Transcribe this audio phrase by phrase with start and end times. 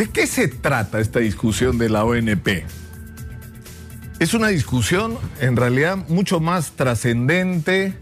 [0.00, 2.64] ¿De qué se trata esta discusión de la ONP?
[4.18, 7.92] Es una discusión en realidad mucho más trascendente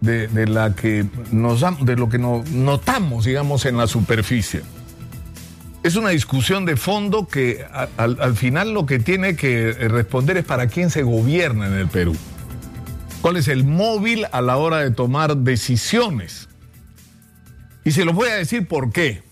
[0.00, 4.62] de, la que nos, de lo que notamos, digamos, en la superficie.
[5.84, 7.64] Es una discusión de fondo que
[7.96, 12.16] al final lo que tiene que responder es para quién se gobierna en el Perú.
[13.22, 16.48] ¿Cuál es el móvil a la hora de tomar decisiones?
[17.84, 19.22] Y se lo voy a decir por qué.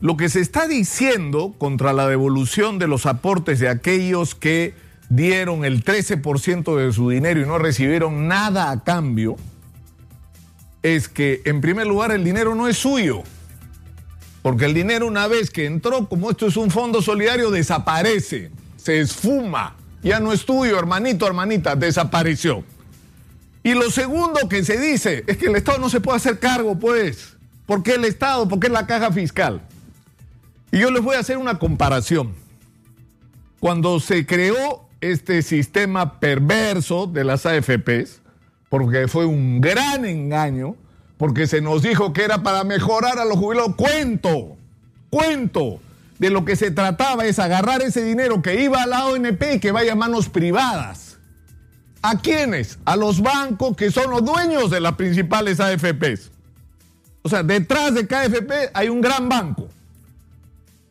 [0.00, 4.74] Lo que se está diciendo contra la devolución de los aportes de aquellos que
[5.08, 9.36] dieron el 13% de su dinero y no recibieron nada a cambio,
[10.82, 13.22] es que en primer lugar el dinero no es suyo.
[14.42, 19.00] Porque el dinero una vez que entró, como esto es un fondo solidario, desaparece, se
[19.00, 22.62] esfuma, ya no es tuyo, hermanito, hermanita, desapareció.
[23.64, 26.78] Y lo segundo que se dice es que el Estado no se puede hacer cargo,
[26.78, 27.36] pues.
[27.66, 28.48] ¿Por qué el Estado?
[28.48, 29.60] ¿Por qué la caja fiscal?
[30.70, 32.34] Y yo les voy a hacer una comparación.
[33.60, 38.20] Cuando se creó este sistema perverso de las AFPs,
[38.68, 40.76] porque fue un gran engaño,
[41.16, 43.74] porque se nos dijo que era para mejorar a los jubilados.
[43.76, 44.56] Cuento,
[45.10, 45.80] cuento.
[46.18, 49.60] De lo que se trataba es agarrar ese dinero que iba a la ONP y
[49.60, 51.16] que vaya a manos privadas.
[52.02, 52.78] ¿A quiénes?
[52.84, 56.32] A los bancos que son los dueños de las principales AFPs.
[57.22, 59.68] O sea, detrás de KFP hay un gran banco.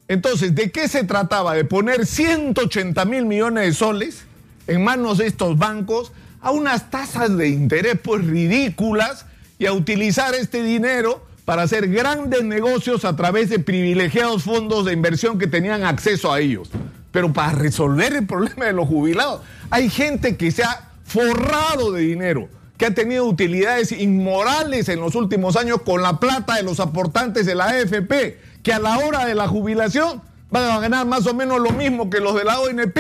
[0.08, 1.54] Entonces, ¿de qué se trataba?
[1.54, 4.24] De poner 180 mil millones de soles
[4.68, 9.26] en manos de estos bancos a unas tasas de interés pues ridículas
[9.60, 14.94] y a utilizar este dinero para hacer grandes negocios a través de privilegiados fondos de
[14.94, 16.70] inversión que tenían acceso a ellos.
[17.12, 22.02] Pero para resolver el problema de los jubilados, hay gente que se ha forrado de
[22.02, 26.80] dinero, que ha tenido utilidades inmorales en los últimos años con la plata de los
[26.80, 31.26] aportantes de la AFP que a la hora de la jubilación van a ganar más
[31.26, 33.00] o menos lo mismo que los de la ONP.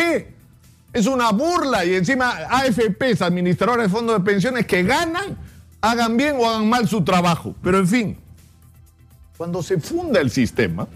[0.94, 5.38] Es una burla y encima AFPs, administradores de fondos de pensiones que ganan,
[5.82, 7.54] hagan bien o hagan mal su trabajo.
[7.62, 8.18] Pero en fin,
[9.36, 10.88] cuando se funda el sistema,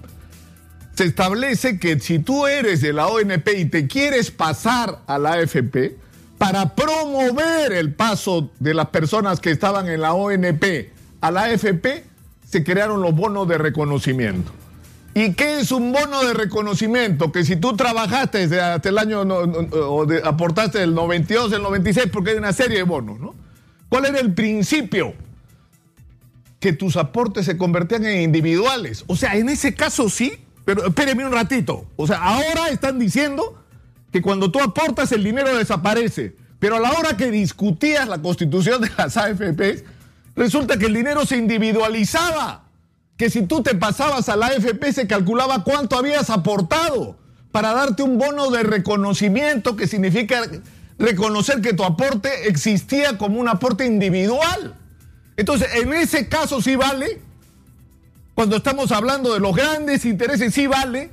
[0.95, 5.33] se establece que si tú eres de la ONP y te quieres pasar a la
[5.33, 5.97] AFP,
[6.37, 10.63] para promover el paso de las personas que estaban en la ONP
[11.19, 12.05] a la AFP,
[12.45, 14.60] se crearon los bonos de reconocimiento.
[15.13, 17.31] ¿Y qué es un bono de reconocimiento?
[17.31, 22.31] Que si tú trabajaste desde hasta el año o aportaste el 92, el 96, porque
[22.31, 23.35] hay una serie de bonos, ¿no?
[23.89, 25.13] ¿Cuál era el principio?
[26.61, 29.03] Que tus aportes se convertían en individuales.
[29.07, 30.31] O sea, en ese caso sí,
[30.63, 31.85] pero espéreme un ratito.
[31.97, 33.61] O sea, ahora están diciendo
[34.13, 36.35] que cuando tú aportas el dinero desaparece.
[36.59, 39.83] Pero a la hora que discutías la constitución de las AFPs,
[40.35, 42.63] resulta que el dinero se individualizaba
[43.17, 47.17] que si tú te pasabas a la AFP se calculaba cuánto habías aportado
[47.51, 50.41] para darte un bono de reconocimiento que significa
[50.97, 54.75] reconocer que tu aporte existía como un aporte individual.
[55.37, 57.19] Entonces, en ese caso sí vale.
[58.35, 61.09] Cuando estamos hablando de los grandes intereses, sí vale.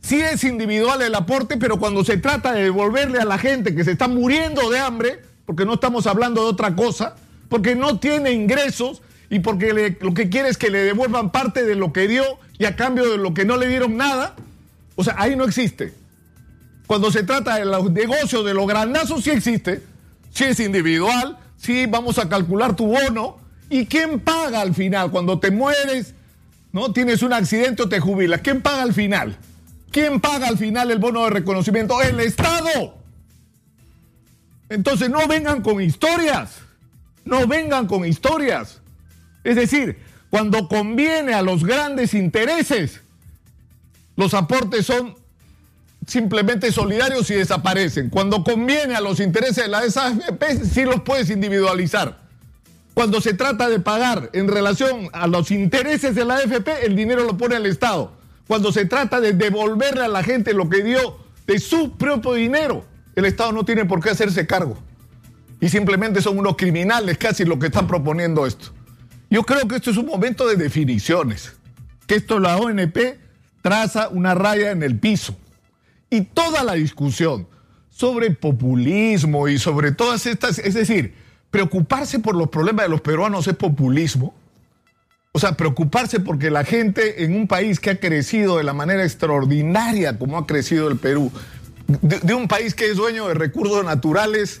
[0.00, 3.84] Sí es individual el aporte, pero cuando se trata de devolverle a la gente que
[3.84, 7.16] se está muriendo de hambre, porque no estamos hablando de otra cosa,
[7.48, 11.74] porque no tiene ingresos, y porque lo que quiere es que le devuelvan parte de
[11.74, 12.24] lo que dio
[12.58, 14.36] y a cambio de lo que no le dieron nada.
[14.96, 15.94] O sea, ahí no existe.
[16.86, 19.82] Cuando se trata de los negocios, de los grandazos, sí existe.
[20.30, 23.38] Sí es individual, sí vamos a calcular tu bono.
[23.70, 25.10] ¿Y quién paga al final?
[25.10, 26.14] Cuando te mueres,
[26.72, 26.92] ¿no?
[26.92, 28.40] Tienes un accidente o te jubilas.
[28.42, 29.36] ¿Quién paga al final?
[29.90, 32.00] ¿Quién paga al final el bono de reconocimiento?
[32.02, 32.98] El Estado.
[34.68, 36.58] Entonces no vengan con historias.
[37.24, 38.80] No vengan con historias.
[39.44, 39.98] Es decir,
[40.30, 43.00] cuando conviene a los grandes intereses,
[44.16, 45.14] los aportes son
[46.06, 48.10] simplemente solidarios y desaparecen.
[48.10, 52.24] Cuando conviene a los intereses de la SAFP, sí los puedes individualizar.
[52.94, 57.24] Cuando se trata de pagar en relación a los intereses de la AFP, el dinero
[57.24, 58.12] lo pone el Estado.
[58.46, 62.84] Cuando se trata de devolverle a la gente lo que dio de su propio dinero,
[63.16, 64.78] el Estado no tiene por qué hacerse cargo.
[65.60, 68.72] Y simplemente son unos criminales casi los que están proponiendo esto.
[69.30, 71.52] Yo creo que esto es un momento de definiciones,
[72.06, 72.96] que esto la ONP
[73.62, 75.36] traza una raya en el piso.
[76.10, 77.48] Y toda la discusión
[77.90, 81.14] sobre populismo y sobre todas estas, es decir,
[81.50, 84.34] preocuparse por los problemas de los peruanos es populismo.
[85.32, 89.02] O sea, preocuparse porque la gente en un país que ha crecido de la manera
[89.02, 91.32] extraordinaria como ha crecido el Perú,
[91.86, 94.60] de, de un país que es dueño de recursos naturales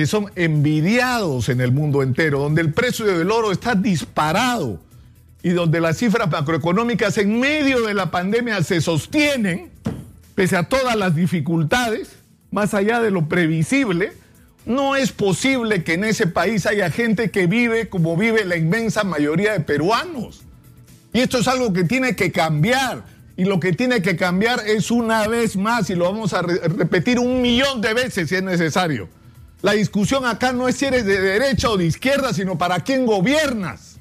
[0.00, 4.80] que son envidiados en el mundo entero, donde el precio del oro está disparado
[5.42, 9.68] y donde las cifras macroeconómicas en medio de la pandemia se sostienen,
[10.34, 12.16] pese a todas las dificultades,
[12.50, 14.14] más allá de lo previsible,
[14.64, 19.04] no es posible que en ese país haya gente que vive como vive la inmensa
[19.04, 20.40] mayoría de peruanos.
[21.12, 23.04] Y esto es algo que tiene que cambiar.
[23.36, 27.18] Y lo que tiene que cambiar es una vez más, y lo vamos a repetir
[27.18, 29.19] un millón de veces si es necesario.
[29.62, 33.04] La discusión acá no es si eres de derecha o de izquierda, sino para quién
[33.04, 33.96] gobiernas.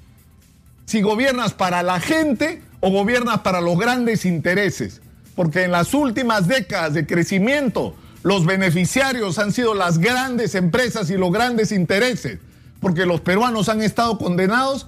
[0.85, 5.01] Si gobiernas para la gente o gobiernas para los grandes intereses.
[5.35, 11.17] Porque en las últimas décadas de crecimiento, los beneficiarios han sido las grandes empresas y
[11.17, 12.39] los grandes intereses,
[12.81, 14.87] porque los peruanos han estado condenados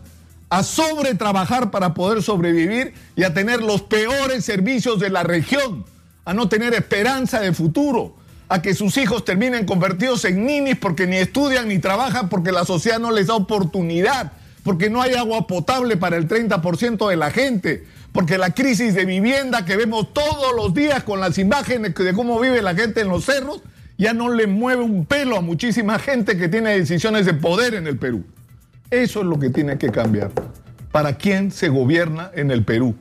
[0.50, 5.86] a sobretrabajar para poder sobrevivir y a tener los peores servicios de la región,
[6.26, 8.16] a no tener esperanza de futuro,
[8.52, 12.66] a que sus hijos terminen convertidos en ninis porque ni estudian ni trabajan porque la
[12.66, 14.34] sociedad no les da oportunidad,
[14.64, 19.06] porque no hay agua potable para el 30% de la gente, porque la crisis de
[19.06, 23.08] vivienda que vemos todos los días con las imágenes de cómo vive la gente en
[23.08, 23.62] los cerros,
[23.98, 27.88] ya no le mueve un pelo a muchísima gente que tiene decisiones de poder en
[27.88, 28.26] el Perú.
[28.90, 30.30] Eso es lo que tiene que cambiar.
[30.92, 32.96] ¿Para quién se gobierna en el Perú?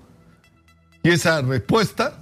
[1.03, 2.21] Y esa respuesta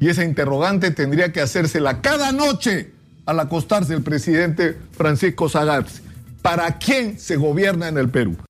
[0.00, 2.92] y esa interrogante tendría que hacérsela cada noche
[3.26, 6.00] al acostarse el presidente Francisco Sagasti.
[6.42, 8.36] ¿Para quién se gobierna en el Perú?